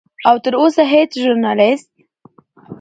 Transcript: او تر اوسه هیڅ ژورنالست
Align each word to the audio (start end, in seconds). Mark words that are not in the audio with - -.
او 0.29 0.35
تر 0.43 0.53
اوسه 0.61 0.81
هیڅ 0.93 1.11
ژورنالست 1.23 1.91